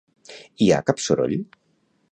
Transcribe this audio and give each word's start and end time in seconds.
Hi 0.65 0.69
ha 0.77 0.81
cap 0.89 1.05
soroll? 1.09 1.39